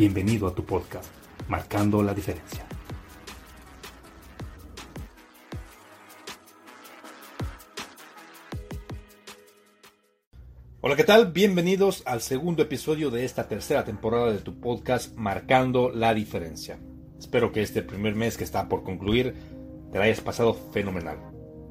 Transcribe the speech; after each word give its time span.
Bienvenido 0.00 0.46
a 0.46 0.54
tu 0.54 0.64
podcast, 0.64 1.10
Marcando 1.46 2.02
la 2.02 2.14
Diferencia. 2.14 2.64
Hola, 10.80 10.96
¿qué 10.96 11.04
tal? 11.04 11.32
Bienvenidos 11.32 12.02
al 12.06 12.22
segundo 12.22 12.62
episodio 12.62 13.10
de 13.10 13.26
esta 13.26 13.46
tercera 13.46 13.84
temporada 13.84 14.32
de 14.32 14.38
tu 14.38 14.58
podcast 14.58 15.14
Marcando 15.16 15.90
la 15.90 16.14
Diferencia. 16.14 16.78
Espero 17.18 17.52
que 17.52 17.60
este 17.60 17.82
primer 17.82 18.14
mes 18.14 18.38
que 18.38 18.44
está 18.44 18.70
por 18.70 18.82
concluir 18.82 19.34
te 19.92 19.98
la 19.98 20.04
hayas 20.06 20.22
pasado 20.22 20.54
fenomenal. 20.54 21.18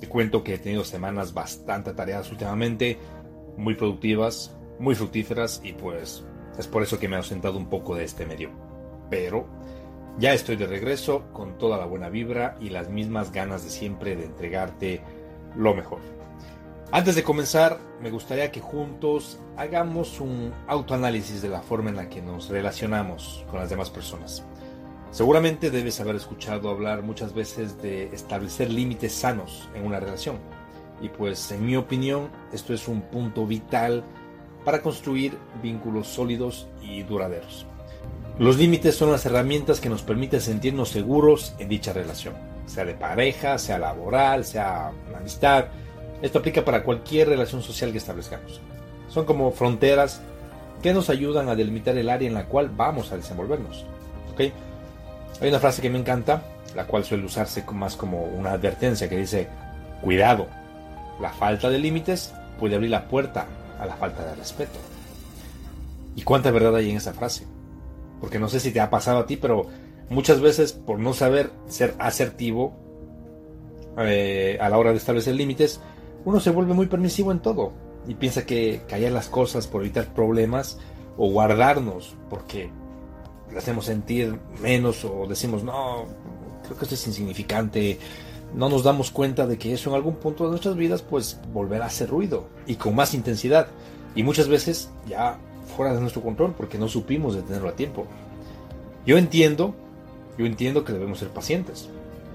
Te 0.00 0.06
cuento 0.06 0.44
que 0.44 0.52
he 0.52 0.58
tenido 0.58 0.84
semanas 0.84 1.32
bastante 1.32 1.94
tareadas 1.94 2.30
últimamente, 2.30 2.98
muy 3.56 3.74
productivas, 3.74 4.54
muy 4.78 4.94
fructíferas 4.94 5.62
y 5.64 5.72
pues 5.72 6.26
es 6.58 6.66
por 6.66 6.82
eso 6.82 6.98
que 6.98 7.08
me 7.08 7.14
he 7.14 7.18
ausentado 7.18 7.56
un 7.56 7.70
poco 7.70 7.94
de 7.94 8.04
este 8.04 8.26
medio. 8.26 8.50
Pero 9.08 9.46
ya 10.18 10.34
estoy 10.34 10.56
de 10.56 10.66
regreso 10.66 11.24
con 11.32 11.56
toda 11.56 11.78
la 11.78 11.86
buena 11.86 12.08
vibra 12.08 12.56
y 12.60 12.70
las 12.70 12.90
mismas 12.90 13.32
ganas 13.32 13.64
de 13.64 13.70
siempre 13.70 14.16
de 14.16 14.24
entregarte 14.24 15.00
lo 15.56 15.74
mejor. 15.74 16.00
Antes 16.90 17.14
de 17.14 17.22
comenzar, 17.22 17.78
me 18.00 18.10
gustaría 18.10 18.50
que 18.50 18.60
juntos 18.60 19.38
hagamos 19.56 20.20
un 20.20 20.52
autoanálisis 20.66 21.42
de 21.42 21.50
la 21.50 21.60
forma 21.60 21.90
en 21.90 21.96
la 21.96 22.08
que 22.08 22.22
nos 22.22 22.48
relacionamos 22.48 23.44
con 23.50 23.60
las 23.60 23.70
demás 23.70 23.90
personas. 23.90 24.42
Seguramente 25.10 25.70
debes 25.70 26.00
haber 26.00 26.16
escuchado 26.16 26.68
hablar 26.68 27.02
muchas 27.02 27.32
veces 27.32 27.80
de 27.80 28.04
establecer 28.06 28.70
límites 28.70 29.12
sanos 29.12 29.68
en 29.74 29.84
una 29.84 30.00
relación. 30.00 30.38
Y 31.00 31.10
pues 31.10 31.52
en 31.52 31.64
mi 31.64 31.76
opinión, 31.76 32.30
esto 32.52 32.74
es 32.74 32.88
un 32.88 33.02
punto 33.02 33.46
vital 33.46 34.02
para 34.64 34.82
construir 34.82 35.36
vínculos 35.62 36.08
sólidos 36.08 36.68
y 36.82 37.02
duraderos. 37.02 37.66
Los 38.38 38.56
límites 38.56 38.94
son 38.94 39.10
las 39.10 39.26
herramientas 39.26 39.80
que 39.80 39.88
nos 39.88 40.02
permiten 40.02 40.40
sentirnos 40.40 40.90
seguros 40.90 41.54
en 41.58 41.68
dicha 41.68 41.92
relación, 41.92 42.34
sea 42.66 42.84
de 42.84 42.94
pareja, 42.94 43.58
sea 43.58 43.78
laboral, 43.78 44.44
sea 44.44 44.92
amistad. 45.16 45.66
Esto 46.22 46.38
aplica 46.38 46.64
para 46.64 46.84
cualquier 46.84 47.28
relación 47.28 47.62
social 47.62 47.90
que 47.90 47.98
establezcamos. 47.98 48.60
Son 49.08 49.24
como 49.24 49.50
fronteras 49.50 50.20
que 50.82 50.94
nos 50.94 51.10
ayudan 51.10 51.48
a 51.48 51.56
delimitar 51.56 51.96
el 51.98 52.08
área 52.08 52.28
en 52.28 52.34
la 52.34 52.46
cual 52.46 52.68
vamos 52.68 53.10
a 53.10 53.16
desenvolvernos. 53.16 53.84
¿Okay? 54.32 54.52
Hay 55.40 55.48
una 55.48 55.58
frase 55.58 55.82
que 55.82 55.90
me 55.90 55.98
encanta, 55.98 56.42
la 56.76 56.86
cual 56.86 57.04
suele 57.04 57.24
usarse 57.24 57.64
más 57.72 57.96
como 57.96 58.22
una 58.22 58.52
advertencia 58.52 59.08
que 59.08 59.16
dice, 59.16 59.48
cuidado, 60.00 60.46
la 61.20 61.30
falta 61.30 61.68
de 61.70 61.78
límites 61.78 62.32
puede 62.60 62.76
abrir 62.76 62.90
la 62.90 63.08
puerta 63.08 63.46
a 63.78 63.86
la 63.86 63.96
falta 63.96 64.24
de 64.24 64.34
respeto. 64.34 64.78
¿Y 66.16 66.22
cuánta 66.22 66.50
verdad 66.50 66.74
hay 66.76 66.90
en 66.90 66.96
esa 66.96 67.12
frase? 67.12 67.46
Porque 68.20 68.38
no 68.38 68.48
sé 68.48 68.60
si 68.60 68.72
te 68.72 68.80
ha 68.80 68.90
pasado 68.90 69.18
a 69.18 69.26
ti, 69.26 69.36
pero 69.36 69.66
muchas 70.10 70.40
veces 70.40 70.72
por 70.72 70.98
no 70.98 71.12
saber 71.12 71.52
ser 71.68 71.94
asertivo 71.98 72.74
eh, 73.98 74.58
a 74.60 74.68
la 74.68 74.78
hora 74.78 74.90
de 74.90 74.96
establecer 74.96 75.34
límites, 75.34 75.80
uno 76.24 76.40
se 76.40 76.50
vuelve 76.50 76.74
muy 76.74 76.86
permisivo 76.86 77.32
en 77.32 77.40
todo 77.40 77.72
y 78.06 78.14
piensa 78.14 78.46
que 78.46 78.82
callar 78.88 79.12
las 79.12 79.28
cosas 79.28 79.66
por 79.66 79.82
evitar 79.82 80.12
problemas 80.14 80.78
o 81.16 81.30
guardarnos 81.30 82.14
porque 82.30 82.70
le 83.50 83.58
hacemos 83.58 83.86
sentir 83.86 84.38
menos 84.60 85.04
o 85.04 85.26
decimos, 85.26 85.62
no, 85.62 86.06
creo 86.64 86.76
que 86.76 86.84
esto 86.84 86.94
es 86.94 87.06
insignificante, 87.06 87.98
no 88.54 88.68
nos 88.68 88.82
damos 88.82 89.10
cuenta 89.10 89.46
de 89.46 89.58
que 89.58 89.72
eso 89.72 89.90
en 89.90 89.96
algún 89.96 90.16
punto 90.16 90.44
de 90.44 90.50
nuestras 90.50 90.76
vidas 90.76 91.02
pues 91.02 91.38
volverá 91.52 91.84
a 91.84 91.88
hacer 91.88 92.08
ruido 92.08 92.48
y 92.66 92.76
con 92.76 92.94
más 92.94 93.14
intensidad 93.14 93.68
y 94.14 94.22
muchas 94.22 94.48
veces 94.48 94.90
ya 95.06 95.38
fuera 95.76 95.94
de 95.94 96.00
nuestro 96.00 96.22
control 96.22 96.54
porque 96.56 96.78
no 96.78 96.88
supimos 96.88 97.34
detenerlo 97.34 97.68
a 97.68 97.76
tiempo. 97.76 98.06
Yo 99.06 99.18
entiendo, 99.18 99.74
yo 100.36 100.46
entiendo 100.46 100.84
que 100.84 100.92
debemos 100.92 101.18
ser 101.18 101.28
pacientes, 101.28 101.88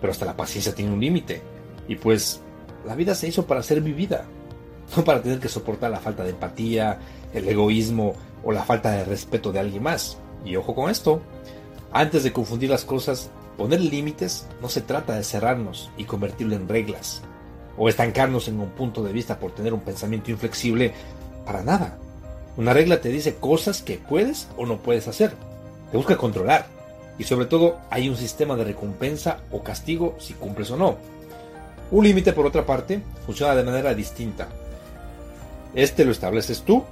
pero 0.00 0.12
hasta 0.12 0.26
la 0.26 0.36
paciencia 0.36 0.74
tiene 0.74 0.92
un 0.92 1.00
límite 1.00 1.42
y 1.88 1.96
pues 1.96 2.40
la 2.86 2.94
vida 2.94 3.14
se 3.14 3.28
hizo 3.28 3.46
para 3.46 3.62
ser 3.62 3.80
vivida, 3.80 4.24
no 4.96 5.04
para 5.04 5.22
tener 5.22 5.38
que 5.38 5.48
soportar 5.48 5.90
la 5.90 6.00
falta 6.00 6.24
de 6.24 6.30
empatía, 6.30 6.98
el 7.32 7.48
egoísmo 7.48 8.14
o 8.42 8.52
la 8.52 8.62
falta 8.62 8.90
de 8.92 9.04
respeto 9.04 9.52
de 9.52 9.60
alguien 9.60 9.82
más. 9.82 10.18
Y 10.44 10.56
ojo 10.56 10.74
con 10.74 10.90
esto, 10.90 11.20
antes 11.92 12.24
de 12.24 12.32
confundir 12.32 12.70
las 12.70 12.84
cosas, 12.84 13.30
Poner 13.60 13.82
límites 13.82 14.46
no 14.62 14.70
se 14.70 14.80
trata 14.80 15.16
de 15.16 15.22
cerrarnos 15.22 15.90
y 15.98 16.04
convertirlo 16.04 16.56
en 16.56 16.66
reglas, 16.66 17.20
o 17.76 17.90
estancarnos 17.90 18.48
en 18.48 18.58
un 18.58 18.70
punto 18.70 19.02
de 19.02 19.12
vista 19.12 19.38
por 19.38 19.52
tener 19.52 19.74
un 19.74 19.80
pensamiento 19.80 20.30
inflexible, 20.30 20.94
para 21.44 21.62
nada. 21.62 21.98
Una 22.56 22.72
regla 22.72 23.02
te 23.02 23.10
dice 23.10 23.34
cosas 23.34 23.82
que 23.82 23.98
puedes 23.98 24.48
o 24.56 24.64
no 24.64 24.78
puedes 24.78 25.08
hacer, 25.08 25.34
te 25.90 25.98
busca 25.98 26.16
controlar, 26.16 26.68
y 27.18 27.24
sobre 27.24 27.44
todo 27.44 27.76
hay 27.90 28.08
un 28.08 28.16
sistema 28.16 28.56
de 28.56 28.64
recompensa 28.64 29.40
o 29.50 29.62
castigo 29.62 30.16
si 30.18 30.32
cumples 30.32 30.70
o 30.70 30.78
no. 30.78 30.96
Un 31.90 32.04
límite, 32.04 32.32
por 32.32 32.46
otra 32.46 32.64
parte, 32.64 33.02
funciona 33.26 33.54
de 33.54 33.64
manera 33.64 33.92
distinta. 33.92 34.48
Este 35.74 36.06
lo 36.06 36.12
estableces 36.12 36.62
tú 36.62 36.82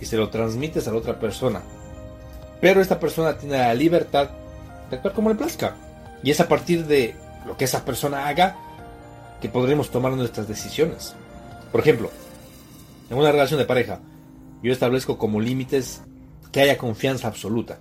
y 0.00 0.04
se 0.04 0.16
lo 0.16 0.30
transmites 0.30 0.86
a 0.86 0.92
la 0.92 0.98
otra 0.98 1.18
persona. 1.18 1.62
Pero 2.60 2.80
esta 2.80 3.00
persona 3.00 3.36
tiene 3.36 3.58
la 3.58 3.74
libertad 3.74 4.30
de 4.88 4.94
actuar 4.94 5.12
como 5.12 5.30
le 5.30 5.34
plazca. 5.34 5.74
Y 6.22 6.30
es 6.30 6.40
a 6.40 6.48
partir 6.48 6.86
de 6.86 7.14
lo 7.46 7.56
que 7.56 7.64
esa 7.64 7.84
persona 7.84 8.28
haga 8.28 8.56
que 9.40 9.48
podremos 9.48 9.90
tomar 9.90 10.12
nuestras 10.12 10.48
decisiones. 10.48 11.14
Por 11.72 11.80
ejemplo, 11.80 12.10
en 13.10 13.18
una 13.18 13.32
relación 13.32 13.58
de 13.58 13.66
pareja, 13.66 14.00
yo 14.62 14.72
establezco 14.72 15.18
como 15.18 15.40
límites 15.40 16.02
que 16.50 16.60
haya 16.60 16.78
confianza 16.78 17.28
absoluta. 17.28 17.78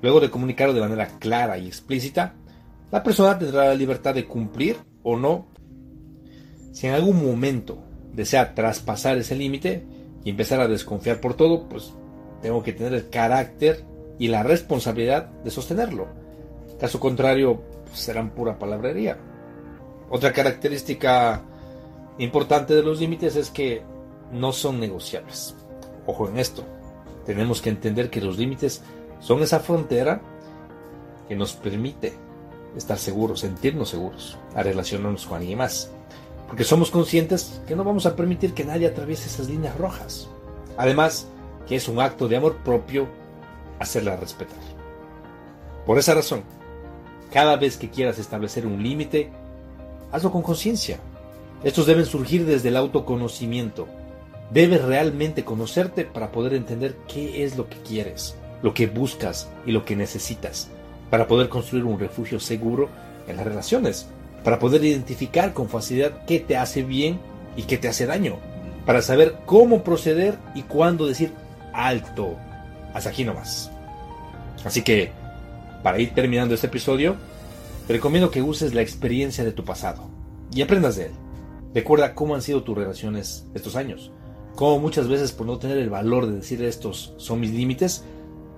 Luego 0.00 0.20
de 0.20 0.30
comunicarlo 0.30 0.74
de 0.74 0.80
manera 0.80 1.18
clara 1.18 1.58
y 1.58 1.66
explícita, 1.66 2.34
la 2.90 3.02
persona 3.02 3.38
tendrá 3.38 3.66
la 3.66 3.74
libertad 3.74 4.14
de 4.14 4.26
cumplir 4.26 4.76
o 5.02 5.16
no. 5.16 5.46
Si 6.72 6.86
en 6.86 6.94
algún 6.94 7.24
momento 7.24 7.78
desea 8.12 8.54
traspasar 8.54 9.18
ese 9.18 9.36
límite 9.36 9.84
y 10.24 10.30
empezar 10.30 10.60
a 10.60 10.68
desconfiar 10.68 11.20
por 11.20 11.34
todo, 11.34 11.68
pues 11.68 11.92
tengo 12.42 12.62
que 12.62 12.72
tener 12.72 12.94
el 12.94 13.10
carácter 13.10 13.84
y 14.18 14.28
la 14.28 14.42
responsabilidad 14.42 15.26
de 15.44 15.50
sostenerlo. 15.50 16.08
Caso 16.78 17.00
contrario, 17.00 17.60
pues, 17.86 17.98
serán 17.98 18.30
pura 18.30 18.58
palabrería. 18.58 19.18
Otra 20.10 20.32
característica 20.32 21.42
importante 22.18 22.74
de 22.74 22.82
los 22.82 23.00
límites 23.00 23.36
es 23.36 23.50
que 23.50 23.82
no 24.32 24.52
son 24.52 24.80
negociables. 24.80 25.54
Ojo 26.06 26.28
en 26.28 26.38
esto. 26.38 26.64
Tenemos 27.26 27.60
que 27.60 27.70
entender 27.70 28.10
que 28.10 28.20
los 28.20 28.38
límites 28.38 28.82
son 29.20 29.42
esa 29.42 29.60
frontera 29.60 30.20
que 31.28 31.36
nos 31.36 31.52
permite 31.52 32.14
estar 32.76 32.98
seguros, 32.98 33.40
sentirnos 33.40 33.90
seguros, 33.90 34.38
a 34.54 34.62
relacionarnos 34.62 35.26
con 35.26 35.38
alguien 35.38 35.58
más. 35.58 35.90
Porque 36.46 36.64
somos 36.64 36.90
conscientes 36.90 37.60
que 37.66 37.76
no 37.76 37.84
vamos 37.84 38.06
a 38.06 38.16
permitir 38.16 38.54
que 38.54 38.64
nadie 38.64 38.86
atraviese 38.86 39.28
esas 39.28 39.48
líneas 39.48 39.76
rojas. 39.76 40.28
Además, 40.78 41.28
que 41.66 41.76
es 41.76 41.88
un 41.88 42.00
acto 42.00 42.28
de 42.28 42.36
amor 42.36 42.56
propio 42.64 43.06
hacerla 43.78 44.16
respetar. 44.16 44.58
Por 45.84 45.98
esa 45.98 46.14
razón, 46.14 46.42
cada 47.32 47.56
vez 47.56 47.76
que 47.76 47.90
quieras 47.90 48.18
establecer 48.18 48.66
un 48.66 48.82
límite, 48.82 49.30
hazlo 50.12 50.30
con 50.30 50.42
conciencia. 50.42 50.98
Estos 51.64 51.86
deben 51.86 52.06
surgir 52.06 52.46
desde 52.46 52.68
el 52.68 52.76
autoconocimiento. 52.76 53.88
Debes 54.50 54.82
realmente 54.82 55.44
conocerte 55.44 56.04
para 56.04 56.32
poder 56.32 56.54
entender 56.54 56.96
qué 57.06 57.44
es 57.44 57.56
lo 57.56 57.68
que 57.68 57.76
quieres, 57.78 58.36
lo 58.62 58.72
que 58.72 58.86
buscas 58.86 59.48
y 59.66 59.72
lo 59.72 59.84
que 59.84 59.96
necesitas. 59.96 60.68
para 61.10 61.26
poder 61.26 61.48
construir 61.48 61.84
un 61.84 61.98
refugio 61.98 62.40
seguro 62.40 62.88
en 63.26 63.36
las 63.36 63.46
relaciones, 63.46 64.06
para 64.44 64.58
poder 64.58 64.84
identificar 64.84 65.52
con 65.52 65.68
facilidad 65.68 66.24
qué 66.26 66.40
te 66.40 66.56
hace 66.56 66.82
bien 66.82 67.18
y 67.56 67.62
qué 67.62 67.78
te 67.78 67.88
hace 67.88 68.06
daño, 68.06 68.36
para 68.86 69.02
saber 69.02 69.36
cómo 69.46 69.82
proceder 69.82 70.38
y 70.54 70.62
cuándo 70.62 71.06
decir 71.06 71.32
alto, 71.72 72.36
hasta 72.94 73.10
aquí 73.10 73.24
nomás. 73.24 73.70
Así 74.64 74.82
que, 74.82 75.12
para 75.82 75.98
ir 75.98 76.14
terminando 76.14 76.54
este 76.54 76.66
episodio, 76.66 77.16
recomiendo 77.88 78.30
que 78.30 78.42
uses 78.42 78.74
la 78.74 78.82
experiencia 78.82 79.44
de 79.44 79.52
tu 79.52 79.64
pasado 79.64 80.08
y 80.52 80.62
aprendas 80.62 80.96
de 80.96 81.06
él. 81.06 81.12
Recuerda 81.74 82.14
cómo 82.14 82.34
han 82.34 82.42
sido 82.42 82.62
tus 82.62 82.76
relaciones 82.76 83.46
estos 83.54 83.76
años, 83.76 84.12
cómo 84.54 84.78
muchas 84.78 85.08
veces 85.08 85.32
por 85.32 85.46
no 85.46 85.58
tener 85.58 85.78
el 85.78 85.90
valor 85.90 86.26
de 86.26 86.36
decir 86.36 86.62
estos 86.62 87.14
son 87.18 87.40
mis 87.40 87.50
límites, 87.50 88.04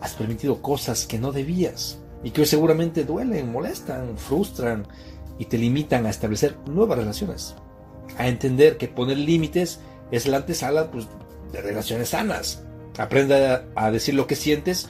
has 0.01 0.15
permitido 0.15 0.63
cosas 0.63 1.07
que 1.07 1.19
no 1.19 1.33
debías 1.33 1.99
y 2.23 2.31
que 2.31 2.43
hoy 2.43 2.47
seguramente 2.47 3.05
duelen, 3.05 3.53
molestan, 3.53 4.17
frustran 4.17 4.87
y 5.39 5.47
te 5.47 5.59
limitan 5.59 6.07
a 6.07 6.11
establecer 6.11 6.57
nuevas 6.67 6.99
relaciones. 6.99 7.55
A 8.19 8.29
entender 8.29 8.77
que 8.77 8.89
poner 8.89 9.19
límites 9.19 9.81
es 10.11 10.27
la 10.27 10.39
antesala 10.39 10.91
pues, 10.91 11.07
de 11.53 11.63
relaciones 11.63 12.11
sanas. 12.11 12.63
Aprenda 12.99 13.65
a 13.75 13.91
decir 13.91 14.15
lo 14.15 14.27
que 14.27 14.37
sientes, 14.37 14.89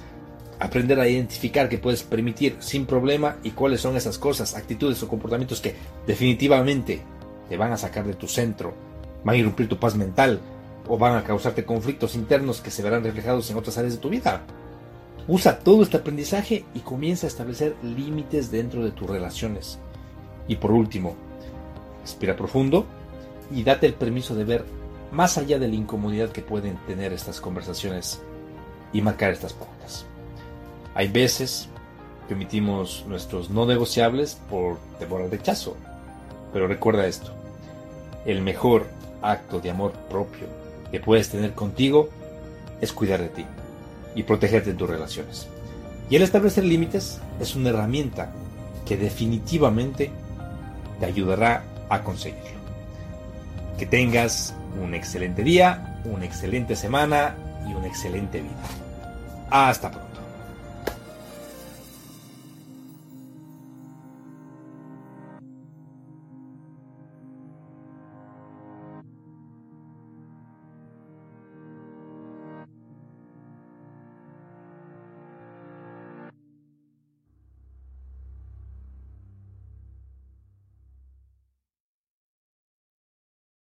aprender 0.60 1.00
a 1.00 1.08
identificar 1.08 1.68
que 1.68 1.78
puedes 1.78 2.02
permitir 2.02 2.56
sin 2.60 2.84
problema 2.84 3.38
y 3.42 3.50
cuáles 3.50 3.80
son 3.80 3.96
esas 3.96 4.18
cosas, 4.18 4.54
actitudes 4.54 5.02
o 5.02 5.08
comportamientos 5.08 5.60
que 5.60 5.74
definitivamente 6.06 7.00
te 7.48 7.56
van 7.56 7.72
a 7.72 7.78
sacar 7.78 8.06
de 8.06 8.14
tu 8.14 8.28
centro, 8.28 8.74
van 9.24 9.34
a 9.34 9.38
irrumpir 9.38 9.68
tu 9.68 9.78
paz 9.78 9.96
mental 9.96 10.38
o 10.86 10.98
van 10.98 11.16
a 11.16 11.24
causarte 11.24 11.64
conflictos 11.64 12.14
internos 12.14 12.60
que 12.60 12.70
se 12.70 12.82
verán 12.82 13.02
reflejados 13.02 13.50
en 13.50 13.56
otras 13.56 13.78
áreas 13.78 13.94
de 13.94 14.00
tu 14.00 14.10
vida. 14.10 14.42
Usa 15.26 15.58
todo 15.58 15.82
este 15.82 15.96
aprendizaje 15.96 16.64
y 16.74 16.80
comienza 16.80 17.26
a 17.26 17.28
establecer 17.28 17.74
límites 17.82 18.50
dentro 18.50 18.84
de 18.84 18.90
tus 18.90 19.08
relaciones. 19.08 19.78
Y 20.46 20.56
por 20.56 20.72
último, 20.72 21.16
respira 22.02 22.36
profundo 22.36 22.84
y 23.50 23.62
date 23.62 23.86
el 23.86 23.94
permiso 23.94 24.34
de 24.34 24.44
ver 24.44 24.64
más 25.10 25.38
allá 25.38 25.58
de 25.58 25.68
la 25.68 25.74
incomodidad 25.74 26.30
que 26.30 26.42
pueden 26.42 26.76
tener 26.86 27.12
estas 27.12 27.40
conversaciones 27.40 28.20
y 28.92 29.00
marcar 29.00 29.32
estas 29.32 29.52
pautas. 29.52 30.06
Hay 30.94 31.08
veces 31.08 31.69
que 32.26 32.34
omitimos 32.34 33.04
nuestros 33.06 33.50
no 33.50 33.66
negociables 33.66 34.38
por 34.48 34.78
temor 34.98 35.22
al 35.22 35.31
rechazo, 35.31 35.76
pero 36.52 36.66
recuerda 36.66 37.06
esto, 37.06 37.32
el 38.26 38.42
mejor 38.42 38.87
acto 39.22 39.60
de 39.60 39.70
amor 39.70 39.92
propio 40.08 40.46
que 40.90 41.00
puedes 41.00 41.28
tener 41.28 41.52
contigo 41.52 42.08
es 42.81 42.92
cuidar 42.92 43.20
de 43.20 43.28
ti 43.28 43.46
y 44.14 44.22
protegerte 44.22 44.70
en 44.70 44.76
tus 44.76 44.90
relaciones. 44.90 45.48
Y 46.08 46.16
el 46.16 46.22
establecer 46.22 46.64
límites 46.64 47.20
es 47.40 47.54
una 47.54 47.70
herramienta 47.70 48.32
que 48.84 48.96
definitivamente 48.96 50.10
te 50.98 51.06
ayudará 51.06 51.62
a 51.88 52.02
conseguirlo. 52.02 52.60
Que 53.78 53.86
tengas 53.86 54.54
un 54.82 54.94
excelente 54.94 55.44
día, 55.44 56.00
una 56.04 56.25
excelente 56.25 56.75
semana 56.75 57.36
y 57.69 57.72
una 57.72 57.86
excelente 57.86 58.40
vida. 58.40 58.50
Hasta 59.50 59.90
pronto. 59.90 60.09